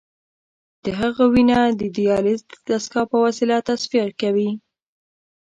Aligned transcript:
د 0.83 0.85
هغه 0.99 1.23
وینه 1.33 1.59
د 1.79 1.81
دیالیز 1.95 2.41
د 2.51 2.53
دستګاه 2.67 3.09
په 3.11 3.17
وسیله 3.25 3.57
تصفیه 3.69 4.07
کوي. 4.21 4.49